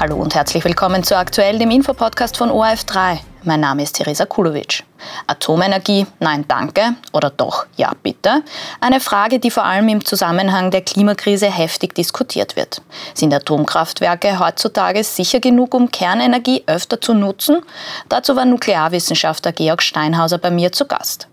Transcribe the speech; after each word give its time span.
Hallo 0.00 0.14
und 0.14 0.32
herzlich 0.36 0.62
willkommen 0.64 1.02
zu 1.02 1.16
aktuell 1.16 1.58
dem 1.58 1.72
Infopodcast 1.72 2.36
von 2.36 2.50
ORF3. 2.50 3.18
Mein 3.42 3.58
Name 3.58 3.82
ist 3.82 3.94
Theresa 3.96 4.26
Kulovic. 4.26 4.84
Atomenergie, 5.26 6.06
nein 6.20 6.44
danke 6.46 6.94
oder 7.12 7.30
doch 7.30 7.66
ja 7.76 7.90
bitte? 8.00 8.44
Eine 8.80 9.00
Frage, 9.00 9.40
die 9.40 9.50
vor 9.50 9.64
allem 9.64 9.88
im 9.88 10.04
Zusammenhang 10.04 10.70
der 10.70 10.82
Klimakrise 10.82 11.50
heftig 11.50 11.96
diskutiert 11.96 12.54
wird. 12.54 12.80
Sind 13.12 13.34
Atomkraftwerke 13.34 14.38
heutzutage 14.38 15.02
sicher 15.02 15.40
genug, 15.40 15.74
um 15.74 15.90
Kernenergie 15.90 16.62
öfter 16.68 17.00
zu 17.00 17.12
nutzen? 17.12 17.62
Dazu 18.08 18.36
war 18.36 18.44
Nuklearwissenschaftler 18.44 19.50
Georg 19.50 19.82
Steinhauser 19.82 20.38
bei 20.38 20.52
mir 20.52 20.70
zu 20.70 20.86
Gast. 20.86 21.26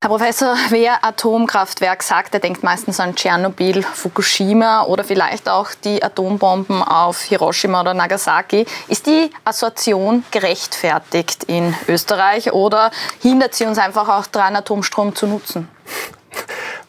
Herr 0.00 0.10
Professor, 0.10 0.54
wer 0.68 1.04
Atomkraftwerk 1.04 2.04
sagt, 2.04 2.32
der 2.32 2.38
denkt 2.38 2.62
meistens 2.62 3.00
an 3.00 3.16
Tschernobyl, 3.16 3.82
Fukushima 3.82 4.84
oder 4.84 5.02
vielleicht 5.02 5.48
auch 5.48 5.70
die 5.74 6.00
Atombomben 6.00 6.84
auf 6.84 7.20
Hiroshima 7.22 7.80
oder 7.80 7.94
Nagasaki. 7.94 8.64
Ist 8.86 9.08
die 9.08 9.32
Assoziation 9.44 10.24
gerechtfertigt 10.30 11.42
in 11.44 11.74
Österreich 11.88 12.52
oder 12.52 12.92
hindert 13.20 13.56
sie 13.56 13.64
uns 13.64 13.76
einfach 13.78 14.08
auch 14.08 14.28
daran, 14.28 14.54
Atomstrom 14.54 15.16
zu 15.16 15.26
nutzen? 15.26 15.68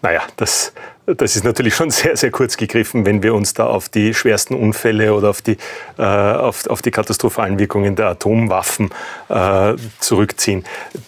Naja, 0.03 0.21
das 0.35 0.71
das 1.15 1.35
ist 1.35 1.43
natürlich 1.43 1.75
schon 1.75 1.89
sehr, 1.89 2.15
sehr 2.17 2.31
kurz 2.31 2.57
gegriffen, 2.57 3.05
wenn 3.05 3.23
wir 3.23 3.33
uns 3.33 3.53
da 3.53 3.67
auf 3.67 3.89
die 3.89 4.13
schwersten 4.13 4.53
Unfälle 4.53 5.13
oder 5.13 5.29
auf 5.29 5.41
die, 5.41 5.57
äh, 5.97 6.03
auf, 6.03 6.67
auf 6.67 6.81
die 6.81 6.91
katastrophalen 6.91 7.59
Wirkungen 7.59 7.95
der 7.95 8.07
Atomwaffen 8.07 8.89
äh, 9.29 9.75
zurückziehen. 9.99 10.65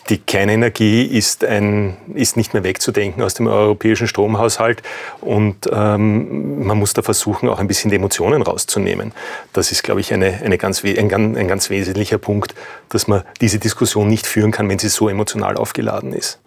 Die 0.09 0.17
Kernenergie 0.17 1.05
ist, 1.05 1.43
ein, 1.43 1.97
ist 2.13 2.37
nicht 2.37 2.53
mehr 2.53 2.63
wegzudenken 2.63 3.23
aus 3.23 3.33
dem 3.33 3.47
europäischen 3.47 4.07
Stromhaushalt 4.07 4.81
und 5.21 5.69
ähm, 5.71 6.65
man 6.65 6.77
muss 6.77 6.93
da 6.93 7.01
versuchen, 7.01 7.49
auch 7.49 7.59
ein 7.59 7.67
bisschen 7.67 7.89
die 7.89 7.97
Emotionen 7.97 8.41
rauszunehmen. 8.41 9.13
Das 9.53 9.71
ist, 9.71 9.83
glaube 9.83 10.01
ich, 10.01 10.13
eine, 10.13 10.41
eine 10.43 10.57
ganz, 10.57 10.83
ein, 10.83 11.11
ein 11.11 11.47
ganz 11.47 11.69
wesentlicher 11.69 12.17
Punkt, 12.17 12.55
dass 12.89 13.07
man 13.07 13.23
diese 13.39 13.59
Diskussion 13.59 14.07
nicht 14.07 14.25
führen 14.27 14.51
kann, 14.51 14.69
wenn 14.69 14.79
sie 14.79 14.89
so 14.89 15.09
emotional 15.09 15.57
aufgeladen 15.57 16.13
ist. 16.13 16.39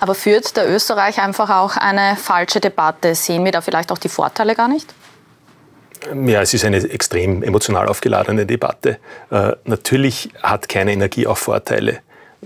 Aber 0.00 0.14
führt 0.14 0.56
der 0.56 0.68
Österreich 0.68 1.20
einfach 1.20 1.50
auch 1.50 1.76
eine 1.76 2.16
falsche 2.16 2.60
Debatte? 2.60 3.14
Sehen 3.14 3.44
wir 3.44 3.52
da 3.52 3.60
vielleicht 3.60 3.92
auch 3.92 3.98
die 3.98 4.08
Vorteile 4.08 4.54
gar 4.54 4.68
nicht? 4.68 4.92
Ja, 6.26 6.42
es 6.42 6.54
ist 6.54 6.64
eine 6.64 6.78
extrem 6.78 7.42
emotional 7.42 7.88
aufgeladene 7.88 8.46
Debatte. 8.46 8.98
Äh, 9.30 9.52
natürlich 9.64 10.30
hat 10.42 10.68
keine 10.68 10.92
Energie 10.92 11.26
auch 11.26 11.36
Vorteile. 11.36 12.00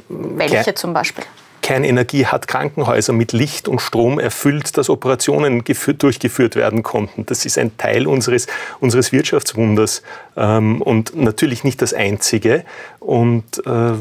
Welche 0.08 0.62
Ke 0.62 0.74
zum 0.74 0.94
Beispiel? 0.94 1.24
Kernenergie 1.62 2.26
hat 2.26 2.48
Krankenhäuser 2.48 3.12
mit 3.12 3.32
Licht 3.32 3.68
und 3.68 3.80
Strom 3.80 4.18
erfüllt, 4.18 4.76
dass 4.76 4.90
Operationen 4.90 5.64
durchgeführt 5.64 6.56
werden 6.56 6.82
konnten. 6.82 7.24
Das 7.24 7.46
ist 7.46 7.56
ein 7.56 7.76
Teil 7.78 8.06
unseres, 8.06 8.46
unseres 8.80 9.12
Wirtschaftswunders 9.12 10.02
ähm, 10.36 10.82
und 10.82 11.16
natürlich 11.16 11.64
nicht 11.64 11.80
das 11.80 11.94
einzige. 11.94 12.64
Und 12.98 13.64
äh, 13.66 13.92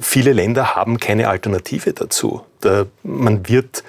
viele 0.00 0.32
Länder 0.32 0.76
haben 0.76 0.98
keine 0.98 1.28
Alternative 1.28 1.92
dazu. 1.92 2.42
Da, 2.60 2.86
man 3.02 3.48
wird 3.48 3.82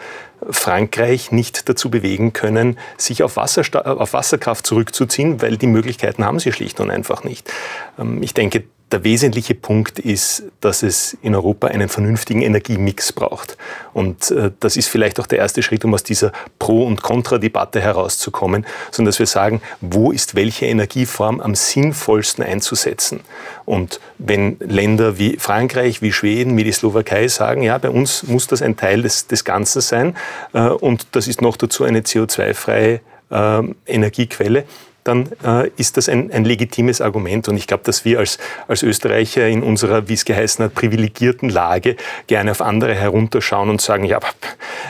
Frankreich 0.50 1.32
nicht 1.32 1.70
dazu 1.70 1.90
bewegen 1.90 2.34
können, 2.34 2.78
sich 2.98 3.24
auf, 3.24 3.38
auf, 3.38 4.14
Wasserkraft 4.14 4.66
zurückzuziehen, 4.66 5.42
weil 5.42 5.58
die 5.58 5.68
Möglichkeiten 5.68 6.24
haben 6.24 6.40
sie 6.40 6.52
schlicht 6.52 6.80
und 6.80 6.92
einfach 6.92 7.24
nicht. 7.24 7.52
Ähm, 8.00 8.24
ich 8.24 8.34
denke, 8.34 8.64
der 8.96 9.04
wesentliche 9.04 9.56
Punkt 9.56 10.00
ist, 10.00 10.44
dass 10.62 10.82
es 10.82 11.18
in 11.22 11.36
Europa 11.36 11.68
einen 11.68 11.90
vernünftigen 11.90 12.42
Energiemix 12.42 13.12
braucht. 13.12 13.58
Und 13.92 14.32
äh, 14.32 14.52
das 14.62 14.78
ist 14.78 14.88
vielleicht 14.88 15.20
auch 15.20 15.28
der 15.28 15.40
erste 15.40 15.62
Schritt, 15.64 15.84
um 15.84 15.94
aus 15.94 16.04
dieser 16.04 16.32
Pro- 16.60 16.86
und 16.86 17.02
Kontra-Debatte 17.04 17.82
herauszukommen, 17.82 18.66
sondern 18.92 19.10
dass 19.10 19.20
wir 19.20 19.26
sagen, 19.26 19.62
wo 19.82 20.14
ist 20.14 20.36
welche 20.36 20.68
Energieform 20.68 21.42
am 21.42 21.56
sinnvollsten 21.56 22.42
einzusetzen. 22.42 23.20
Und 23.66 24.00
wenn 24.18 24.56
Länder 24.60 25.18
wie 25.18 25.36
Frankreich, 25.40 26.02
wie 26.02 26.14
Schweden, 26.14 26.56
wie 26.56 26.64
die 26.64 26.72
Slowakei 26.72 27.28
sagen, 27.28 27.64
ja, 27.64 27.78
bei 27.78 27.90
uns 27.90 28.24
muss 28.24 28.48
das 28.48 28.62
ein 28.62 28.78
Teil 28.78 29.02
des, 29.02 29.28
des 29.28 29.44
Ganzen 29.44 29.82
sein 29.82 30.16
äh, 30.54 30.70
und 30.70 31.08
das 31.12 31.28
ist 31.28 31.42
noch 31.42 31.58
dazu 31.58 31.84
eine 31.84 32.00
CO2-freie 32.00 33.02
äh, 33.30 33.62
Energiequelle, 33.88 34.64
dann 35.06 35.30
äh, 35.46 35.70
ist 35.78 35.98
das 35.98 36.10
ein, 36.10 36.32
ein, 36.32 36.44
legitimes 36.44 37.00
Argument. 37.00 37.48
Und 37.48 37.58
ich 37.58 37.68
glaube, 37.68 37.84
dass 37.84 38.06
wir 38.06 38.20
als, 38.20 38.40
als 38.68 38.82
Österreicher 38.84 39.48
in 39.48 39.64
unserer, 39.64 40.10
wie 40.10 40.14
es 40.14 40.26
geheißen 40.26 40.66
hat, 40.66 40.74
privilegierten 40.74 41.50
Lage 41.50 41.96
gerne 42.28 42.52
auf 42.52 42.62
andere 42.62 42.96
herunterschauen 42.96 43.70
und 43.70 43.82
sagen, 43.82 44.04
ja, 44.04 44.20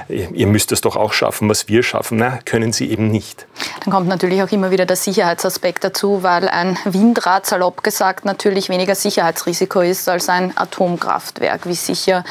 ihr 0.08 0.48
müsst 0.48 0.72
es 0.72 0.82
doch 0.82 0.96
auch 0.96 1.12
schaffen, 1.12 1.50
was 1.50 1.68
wir 1.68 1.84
schaffen. 1.84 2.18
Na, 2.18 2.40
können 2.46 2.72
sie 2.72 2.90
eben 2.90 3.10
nicht. 3.10 3.46
Dann 3.84 3.94
kommt 3.94 4.08
natürlich 4.08 4.42
auch 4.42 4.52
immer 4.52 4.72
wieder 4.72 4.86
der 4.86 4.96
Sicherheitsaspekt 4.96 5.84
dazu, 5.84 6.24
weil 6.24 6.48
ein 6.48 6.78
Windrad, 6.86 7.46
salopp 7.46 7.84
gesagt, 7.84 8.24
natürlich 8.24 8.70
weniger 8.70 8.96
Sicherheitsrisiko 8.96 9.82
ist 9.82 10.08
als 10.08 10.30
ein 10.30 10.56
Atomkraftwerk. 10.56 11.68
Wie 11.68 11.76
sicher 11.76 12.24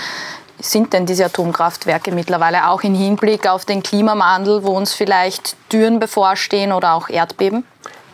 sind 0.59 0.93
denn 0.93 1.07
diese 1.07 1.27
Atomkraftwerke 1.27 2.13
mittlerweile 2.13 2.69
auch 2.69 2.83
im 2.83 2.95
Hinblick 2.95 3.47
auf 3.47 3.65
den 3.65 3.83
Klimawandel, 3.83 4.65
wo 4.65 4.71
uns 4.71 4.95
vielleicht 4.95 5.57
Türen 5.69 5.99
bevorstehen 5.99 6.73
oder 6.73 6.95
auch 6.95 7.09
Erdbeben? 7.09 7.65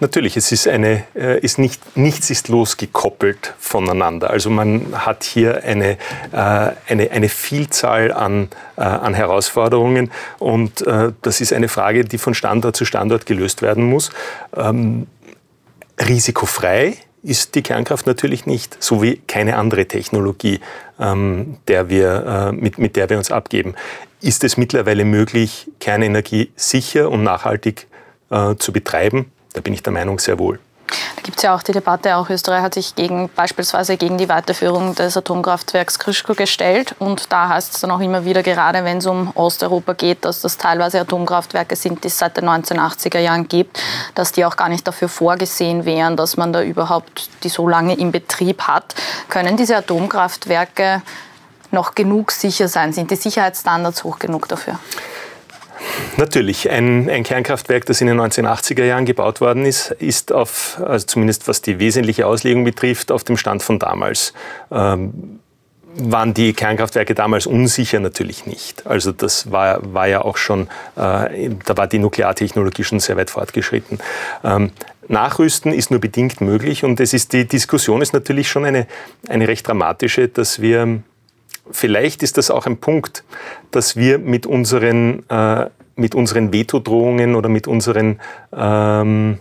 Natürlich, 0.01 0.39
es 0.39 0.51
ist 0.51 0.67
eine, 0.67 1.05
äh, 1.15 1.39
ist 1.41 1.59
nicht, 1.59 1.95
nichts 1.95 2.31
ist 2.31 2.49
losgekoppelt 2.49 3.55
voneinander. 3.59 4.31
Also 4.31 4.49
man 4.49 4.87
hat 4.95 5.25
hier 5.25 5.63
eine, 5.63 5.99
äh, 6.33 6.73
eine, 6.89 7.11
eine 7.11 7.29
Vielzahl 7.29 8.11
an, 8.11 8.49
äh, 8.77 8.81
an 8.81 9.13
Herausforderungen 9.13 10.11
und 10.39 10.85
das 11.23 11.41
ist 11.41 11.53
eine 11.53 11.69
Frage, 11.69 12.05
die 12.05 12.17
von 12.17 12.35
Standort 12.35 12.77
zu 12.77 12.85
Standort 12.85 13.27
gelöst 13.27 13.61
werden 13.61 13.85
muss. 13.85 14.11
Ähm, 14.57 15.07
risikofrei 16.01 16.97
ist 17.23 17.55
die 17.55 17.63
Kernkraft 17.63 18.07
natürlich 18.07 18.47
nicht, 18.47 18.83
so 18.83 19.03
wie 19.03 19.17
keine 19.27 19.57
andere 19.57 19.87
Technologie, 19.87 20.61
ähm, 20.99 21.59
der 21.69 21.89
wir, 21.89 22.51
äh, 22.51 22.53
mit, 22.53 22.79
mit 22.79 22.97
der 22.97 23.11
wir 23.11 23.19
uns 23.19 23.31
abgeben. 23.31 23.75
Ist 24.21 24.45
es 24.45 24.57
mittlerweile 24.57 25.05
möglich, 25.05 25.69
Kernenergie 25.81 26.51
sicher 26.57 27.11
und 27.11 27.23
nachhaltig 27.23 27.87
äh, 28.31 28.55
zu 28.57 28.73
betreiben? 28.73 29.31
Da 29.53 29.61
bin 29.61 29.73
ich 29.75 29.83
der 29.83 29.93
Meinung 29.93 30.19
sehr 30.19 30.39
wohl. 30.39 30.59
Gibt 31.23 31.37
es 31.37 31.43
ja 31.43 31.55
auch 31.55 31.63
die 31.63 31.73
Debatte, 31.73 32.17
auch 32.17 32.31
Österreich 32.31 32.63
hat 32.63 32.75
sich 32.75 32.95
gegen, 32.95 33.29
beispielsweise 33.29 33.97
gegen 33.97 34.17
die 34.17 34.29
Weiterführung 34.29 34.95
des 34.95 35.17
Atomkraftwerks 35.17 35.99
Krischko 35.99 36.35
gestellt. 36.35 36.95
Und 36.99 37.31
da 37.31 37.49
heißt 37.49 37.75
es 37.75 37.81
dann 37.81 37.91
auch 37.91 38.01
immer 38.01 38.25
wieder, 38.25 38.43
gerade 38.43 38.85
wenn 38.85 38.99
es 38.99 39.07
um 39.07 39.31
Osteuropa 39.35 39.93
geht, 39.93 40.25
dass 40.25 40.41
das 40.41 40.57
teilweise 40.57 41.01
Atomkraftwerke 41.01 41.77
sind, 41.77 42.05
die 42.05 42.09
es 42.09 42.19
seit 42.19 42.39
den 42.39 42.49
1980er 42.49 43.19
Jahren 43.19 43.49
gibt, 43.49 43.81
dass 44.15 44.33
die 44.33 44.45
auch 44.45 44.57
gar 44.57 44.71
nicht 44.71 44.87
dafür 44.89 45.09
vorgesehen 45.09 45.85
wären, 45.85 46.17
dass 46.17 46.37
man 46.39 46.53
da 46.53 46.63
überhaupt 46.63 47.29
die 47.43 47.51
so 47.51 47.69
lange 47.69 47.95
in 47.95 48.13
Betrieb 48.13 48.63
hat. 48.63 48.95
Können 49.29 49.57
diese 49.57 49.77
Atomkraftwerke 49.77 51.03
noch 51.71 51.95
genug 51.95 52.31
sicher 52.31 52.69
sein? 52.69 52.93
Sind 52.93 53.11
die 53.11 53.17
Sicherheitsstandards 53.17 54.05
hoch 54.05 54.19
genug 54.19 54.49
dafür? 54.49 54.79
Natürlich. 56.17 56.71
Ein, 56.71 57.09
ein, 57.09 57.23
Kernkraftwerk, 57.23 57.87
das 57.87 58.01
in 58.01 58.07
den 58.07 58.21
1980er 58.21 58.85
Jahren 58.85 59.05
gebaut 59.05 59.41
worden 59.41 59.65
ist, 59.65 59.91
ist 59.93 60.33
auf, 60.33 60.81
also 60.85 61.07
zumindest 61.07 61.49
was 61.49 61.63
die 61.63 61.79
wesentliche 61.79 62.27
Auslegung 62.27 62.65
betrifft, 62.65 63.13
auf 63.13 63.25
dem 63.25 63.37
Stand 63.37 63.63
von 63.63 63.79
damals. 63.79 64.33
Ähm, 64.71 65.41
waren 65.95 66.35
die 66.35 66.53
Kernkraftwerke 66.53 67.15
damals 67.15 67.47
unsicher? 67.47 67.99
Natürlich 68.01 68.47
nicht. 68.47 68.87
Also 68.87 69.13
das 69.13 69.51
war, 69.51 69.93
war 69.93 70.07
ja 70.07 70.23
auch 70.23 70.37
schon, 70.37 70.69
äh, 70.97 71.51
da 71.65 71.77
war 71.77 71.87
die 71.87 71.99
Nukleartechnologie 71.99 72.85
schon 72.85 73.01
sehr 73.01 73.17
weit 73.17 73.31
fortgeschritten. 73.31 73.99
Ähm, 74.45 74.71
Nachrüsten 75.09 75.73
ist 75.73 75.91
nur 75.91 76.01
bedingt 76.01 76.41
möglich 76.41 76.85
und 76.85 77.01
es 77.01 77.13
ist, 77.13 77.33
die 77.33 77.47
Diskussion 77.47 78.01
ist 78.01 78.13
natürlich 78.13 78.49
schon 78.49 78.65
eine, 78.65 78.87
eine 79.29 79.49
recht 79.49 79.67
dramatische, 79.67 80.29
dass 80.29 80.63
wir 80.63 81.03
vielleicht 81.73 82.23
ist 82.23 82.39
das 82.39 82.51
auch 82.51 82.67
ein 82.67 82.79
Punkt, 82.79 83.25
dass 83.71 83.97
wir 83.97 84.19
mit 84.19 84.47
unseren, 84.47 85.29
äh, 85.29 85.67
mit 86.01 86.15
unseren 86.15 86.53
Vetodrohungen 86.53 87.37
oder 87.37 87.49
mit 87.49 87.69
unseren 87.69 88.19
ähm, 88.53 89.39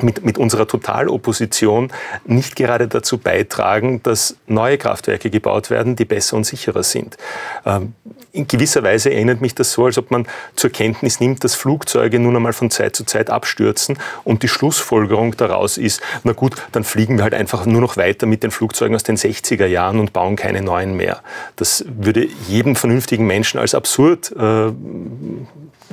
mit, 0.00 0.24
mit 0.24 0.38
unserer 0.38 0.66
Totalopposition 0.66 1.92
nicht 2.24 2.56
gerade 2.56 2.88
dazu 2.88 3.18
beitragen, 3.18 4.02
dass 4.02 4.36
neue 4.46 4.78
Kraftwerke 4.78 5.30
gebaut 5.30 5.70
werden, 5.70 5.96
die 5.96 6.04
besser 6.04 6.36
und 6.36 6.44
sicherer 6.44 6.82
sind. 6.82 7.16
Ähm, 7.66 7.94
in 8.32 8.48
gewisser 8.48 8.82
Weise 8.82 9.12
erinnert 9.12 9.42
mich 9.42 9.54
das 9.54 9.72
so, 9.72 9.84
als 9.84 9.98
ob 9.98 10.10
man 10.10 10.26
zur 10.56 10.70
Kenntnis 10.70 11.20
nimmt, 11.20 11.44
dass 11.44 11.54
Flugzeuge 11.54 12.18
nun 12.18 12.34
einmal 12.34 12.54
von 12.54 12.70
Zeit 12.70 12.96
zu 12.96 13.04
Zeit 13.04 13.28
abstürzen 13.28 13.98
und 14.24 14.42
die 14.42 14.48
Schlussfolgerung 14.48 15.36
daraus 15.36 15.76
ist, 15.76 16.00
na 16.24 16.32
gut, 16.32 16.56
dann 16.72 16.84
fliegen 16.84 17.18
wir 17.18 17.24
halt 17.24 17.34
einfach 17.34 17.66
nur 17.66 17.80
noch 17.80 17.96
weiter 17.98 18.26
mit 18.26 18.42
den 18.42 18.50
Flugzeugen 18.50 18.94
aus 18.94 19.02
den 19.02 19.16
60er 19.16 19.66
Jahren 19.66 19.98
und 19.98 20.14
bauen 20.14 20.36
keine 20.36 20.62
neuen 20.62 20.96
mehr. 20.96 21.20
Das 21.56 21.84
würde 21.86 22.26
jedem 22.48 22.74
vernünftigen 22.74 23.26
Menschen 23.26 23.60
als 23.60 23.74
absurd 23.74 24.32
äh, 24.32 24.72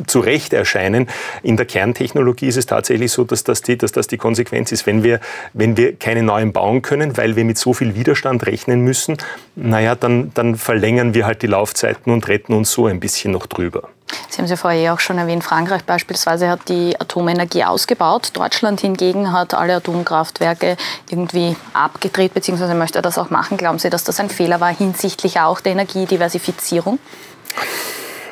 zu 0.08 0.20
Recht 0.20 0.54
erscheinen. 0.54 1.08
In 1.44 1.58
der 1.58 1.66
Kerntechnologie 1.66 2.48
ist 2.48 2.58
es 2.58 2.66
tatsächlich 2.66 3.12
so, 3.12 3.24
dass 3.24 3.44
das 3.44 3.62
die, 3.62 3.78
dass 3.78 3.92
das 3.92 4.08
die 4.08 4.18
Konsequenz 4.18 4.72
ist. 4.72 4.86
Wenn 4.86 5.04
wir, 5.04 5.20
wenn 5.54 5.78
wir 5.78 5.96
keine 5.96 6.24
neuen 6.24 6.54
bauen 6.54 6.82
können, 6.82 7.18
weil 7.18 7.36
wir 7.36 7.46
mit 7.46 7.58
so 7.58 7.74
viel 7.74 7.96
Widerstand 7.96 8.46
rechnen 8.46 8.82
müssen, 8.82 9.18
naja, 9.56 9.96
dann, 9.96 10.32
dann 10.34 10.56
verlängern 10.56 11.14
wir 11.14 11.26
halt 11.26 11.42
die 11.42 11.48
Laufzeiten 11.48 12.12
und 12.12 12.28
retten 12.28 12.54
uns 12.54 12.72
so 12.72 12.88
ein 12.88 13.00
bisschen 13.00 13.32
noch 13.32 13.46
drüber. 13.46 13.90
Sie 14.30 14.38
haben 14.38 14.46
es 14.46 14.52
ja 14.52 14.58
vorher 14.58 14.94
auch 14.94 15.00
schon 15.00 15.18
erwähnt, 15.18 15.44
Frankreich 15.44 15.84
beispielsweise 15.84 16.50
hat 16.50 16.68
die 16.68 17.00
Atomenergie 17.00 17.64
ausgebaut. 17.64 18.32
Deutschland 18.34 18.82
hingegen 18.82 19.32
hat 19.32 19.54
alle 19.54 19.76
Atomkraftwerke 19.76 20.78
irgendwie 21.10 21.56
abgedreht, 21.74 22.34
beziehungsweise 22.34 22.74
möchte 22.74 23.02
das 23.02 23.18
auch 23.18 23.30
machen. 23.30 23.58
Glauben 23.58 23.80
Sie, 23.80 23.90
dass 23.90 24.04
das 24.04 24.20
ein 24.20 24.30
Fehler 24.30 24.60
war 24.60 24.74
hinsichtlich 24.74 25.40
auch 25.40 25.60
der 25.62 25.74
Energiediversifizierung? 25.74 27.00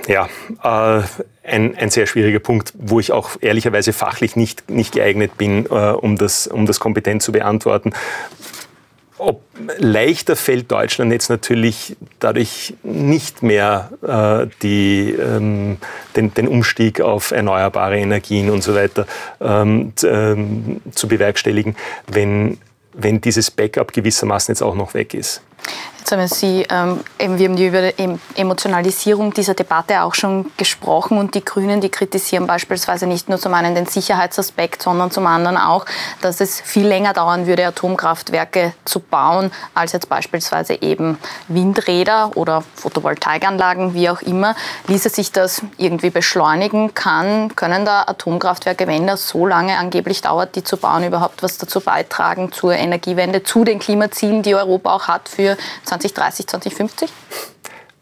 Ja, 0.07 0.29
äh, 0.63 1.03
ein, 1.43 1.75
ein 1.75 1.89
sehr 1.89 2.07
schwieriger 2.07 2.39
Punkt, 2.39 2.73
wo 2.77 2.99
ich 2.99 3.11
auch 3.11 3.31
ehrlicherweise 3.41 3.93
fachlich 3.93 4.35
nicht, 4.35 4.69
nicht 4.69 4.93
geeignet 4.93 5.37
bin, 5.37 5.65
äh, 5.65 5.69
um, 5.69 6.17
das, 6.17 6.47
um 6.47 6.65
das 6.65 6.79
kompetent 6.79 7.21
zu 7.21 7.31
beantworten. 7.31 7.93
Ob 9.17 9.41
leichter 9.79 10.35
fällt 10.35 10.71
Deutschland 10.71 11.11
jetzt 11.11 11.29
natürlich 11.29 11.97
dadurch 12.19 12.75
nicht 12.83 13.41
mehr 13.41 13.89
äh, 14.03 14.47
die, 14.61 15.11
ähm, 15.11 15.77
den, 16.15 16.33
den, 16.33 16.47
Umstieg 16.47 17.01
auf 17.01 17.31
erneuerbare 17.31 17.97
Energien 17.97 18.51
und 18.51 18.63
so 18.63 18.75
weiter 18.75 19.07
ähm, 19.41 19.93
ähm, 20.03 20.81
zu 20.91 21.07
bewerkstelligen, 21.07 21.75
wenn, 22.05 22.59
wenn 22.93 23.19
dieses 23.19 23.49
Backup 23.49 23.91
gewissermaßen 23.91 24.53
jetzt 24.53 24.61
auch 24.61 24.75
noch 24.75 24.93
weg 24.93 25.15
ist. 25.15 25.41
Jetzt 26.07 26.17
haben 26.17 26.27
Sie, 26.29 26.65
ähm, 26.69 27.01
wir 27.17 27.49
haben 27.49 27.57
über 27.57 27.91
die 27.91 28.17
Emotionalisierung 28.35 29.33
dieser 29.33 29.55
Debatte 29.55 30.03
auch 30.03 30.13
schon 30.13 30.49
gesprochen 30.55 31.17
und 31.17 31.35
die 31.35 31.43
Grünen, 31.43 31.81
die 31.81 31.89
kritisieren 31.89 32.47
beispielsweise 32.47 33.07
nicht 33.07 33.27
nur 33.27 33.39
zum 33.39 33.53
einen 33.53 33.75
den 33.75 33.87
Sicherheitsaspekt, 33.87 34.83
sondern 34.83 35.11
zum 35.11 35.27
anderen 35.27 35.57
auch, 35.57 35.85
dass 36.21 36.39
es 36.39 36.61
viel 36.61 36.87
länger 36.87 37.11
dauern 37.11 37.45
würde, 37.45 37.67
Atomkraftwerke 37.67 38.73
zu 38.85 39.01
bauen, 39.01 39.51
als 39.73 39.91
jetzt 39.91 40.07
beispielsweise 40.07 40.81
eben 40.81 41.17
Windräder 41.49 42.31
oder 42.35 42.63
Photovoltaikanlagen, 42.75 43.93
wie 43.93 44.09
auch 44.09 44.21
immer. 44.21 44.55
Ließe 44.87 45.09
sich 45.09 45.33
das 45.33 45.61
irgendwie 45.77 46.09
beschleunigen? 46.09 46.93
Kann, 46.93 47.53
können 47.57 47.83
da 47.83 48.03
Atomkraftwerke, 48.07 48.87
wenn 48.87 49.07
das 49.07 49.27
so 49.27 49.45
lange 49.45 49.77
angeblich 49.77 50.21
dauert, 50.21 50.55
die 50.55 50.63
zu 50.63 50.77
bauen, 50.77 51.03
überhaupt 51.03 51.43
was 51.43 51.57
dazu 51.57 51.81
beitragen 51.81 52.53
zur 52.53 52.71
Energiewende, 52.71 53.43
zu 53.43 53.65
den 53.65 53.79
Klimazielen, 53.79 54.41
die 54.41 54.55
Europa 54.55 54.93
auch 54.93 55.09
hat 55.09 55.27
für 55.27 55.56
2030, 55.85 56.45
2050? 56.45 57.09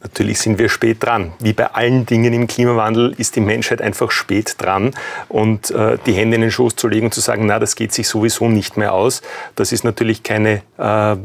Natürlich 0.05 0.37
sind 0.37 0.59
wir 0.59 0.69
spät 0.69 1.03
dran. 1.03 1.33
Wie 1.39 1.53
bei 1.53 1.65
allen 1.65 2.05
Dingen 2.05 2.31
im 2.31 2.45
Klimawandel 2.45 3.15
ist 3.17 3.35
die 3.35 3.41
Menschheit 3.41 3.81
einfach 3.81 4.11
spät 4.11 4.53
dran. 4.59 4.91
Und 5.29 5.71
äh, 5.71 5.97
die 6.05 6.13
Hände 6.13 6.35
in 6.35 6.41
den 6.41 6.51
Schoß 6.51 6.75
zu 6.75 6.87
legen 6.87 7.07
und 7.07 7.11
zu 7.11 7.21
sagen, 7.21 7.47
na, 7.47 7.57
das 7.57 7.75
geht 7.75 7.91
sich 7.91 8.07
sowieso 8.07 8.47
nicht 8.47 8.77
mehr 8.77 8.93
aus, 8.93 9.23
das 9.55 9.71
ist 9.71 9.83
natürlich 9.83 10.21
keine, 10.21 10.61
äh, 10.77 11.15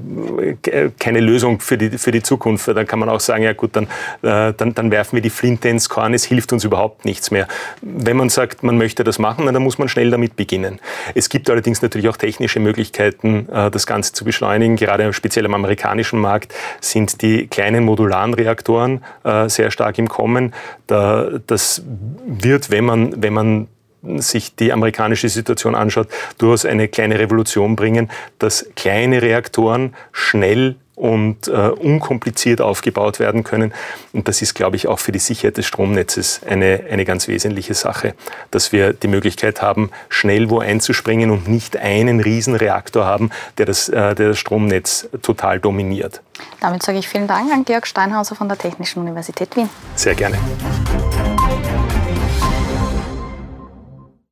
keine 0.98 1.20
Lösung 1.20 1.60
für 1.60 1.76
die, 1.76 1.98
für 1.98 2.10
die 2.10 2.22
Zukunft. 2.22 2.68
Dann 2.68 2.86
kann 2.86 2.98
man 2.98 3.10
auch 3.10 3.20
sagen, 3.20 3.44
ja 3.44 3.52
gut, 3.52 3.76
dann, 3.76 3.84
äh, 4.22 4.54
dann, 4.56 4.72
dann 4.72 4.90
werfen 4.90 5.16
wir 5.16 5.22
die 5.22 5.28
Flinte 5.28 5.68
ins 5.68 5.90
Korn, 5.90 6.14
es 6.14 6.24
hilft 6.24 6.54
uns 6.54 6.64
überhaupt 6.64 7.04
nichts 7.04 7.30
mehr. 7.30 7.48
Wenn 7.82 8.16
man 8.16 8.30
sagt, 8.30 8.62
man 8.62 8.78
möchte 8.78 9.04
das 9.04 9.18
machen, 9.18 9.44
dann 9.44 9.62
muss 9.62 9.76
man 9.76 9.90
schnell 9.90 10.10
damit 10.10 10.36
beginnen. 10.36 10.80
Es 11.14 11.28
gibt 11.28 11.50
allerdings 11.50 11.82
natürlich 11.82 12.08
auch 12.08 12.16
technische 12.16 12.60
Möglichkeiten, 12.60 13.46
äh, 13.52 13.70
das 13.70 13.86
Ganze 13.86 14.14
zu 14.14 14.24
beschleunigen. 14.24 14.76
Gerade 14.76 15.12
speziell 15.12 15.44
am 15.44 15.52
amerikanischen 15.52 16.18
Markt 16.18 16.54
sind 16.80 17.20
die 17.20 17.46
kleinen 17.46 17.84
modularen 17.84 18.32
Reaktoren 18.32 18.69
Faktoren 18.70 19.02
äh, 19.24 19.48
sehr 19.48 19.70
stark 19.70 19.98
im 19.98 20.08
Kommen. 20.08 20.54
Da, 20.86 21.28
das 21.46 21.82
wird, 22.26 22.70
wenn 22.70 22.84
man, 22.84 23.22
wenn 23.22 23.32
man 23.32 23.68
sich 24.02 24.54
die 24.56 24.72
amerikanische 24.72 25.28
Situation 25.28 25.74
anschaut, 25.74 26.08
durchaus 26.38 26.64
eine 26.64 26.88
kleine 26.88 27.18
Revolution 27.18 27.76
bringen, 27.76 28.10
dass 28.38 28.66
kleine 28.74 29.22
Reaktoren 29.22 29.94
schnell 30.12 30.76
und 31.00 31.48
äh, 31.48 31.52
unkompliziert 31.52 32.60
aufgebaut 32.60 33.20
werden 33.20 33.42
können. 33.42 33.72
Und 34.12 34.28
das 34.28 34.42
ist, 34.42 34.54
glaube 34.54 34.76
ich, 34.76 34.86
auch 34.86 34.98
für 34.98 35.12
die 35.12 35.18
Sicherheit 35.18 35.56
des 35.56 35.64
Stromnetzes 35.64 36.42
eine, 36.46 36.84
eine 36.90 37.06
ganz 37.06 37.26
wesentliche 37.26 37.72
Sache, 37.72 38.14
dass 38.50 38.70
wir 38.70 38.92
die 38.92 39.08
Möglichkeit 39.08 39.62
haben, 39.62 39.90
schnell 40.10 40.50
wo 40.50 40.58
einzuspringen 40.58 41.30
und 41.30 41.48
nicht 41.48 41.78
einen 41.78 42.20
Riesenreaktor 42.20 43.06
haben, 43.06 43.30
der 43.56 43.64
das, 43.64 43.88
äh, 43.88 44.14
der 44.14 44.28
das 44.28 44.38
Stromnetz 44.38 45.08
total 45.22 45.58
dominiert. 45.58 46.20
Damit 46.60 46.82
sage 46.82 46.98
ich 46.98 47.08
vielen 47.08 47.26
Dank 47.26 47.50
an 47.50 47.64
Georg 47.64 47.86
Steinhauser 47.86 48.34
von 48.34 48.48
der 48.48 48.58
Technischen 48.58 49.00
Universität 49.00 49.56
Wien. 49.56 49.70
Sehr 49.96 50.14
gerne. 50.14 50.36